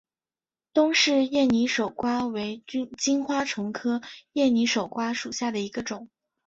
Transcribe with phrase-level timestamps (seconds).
[0.73, 2.63] 东氏艳拟守瓜为
[2.97, 4.01] 金花虫科
[4.33, 6.09] 艳拟守瓜属下的一个种。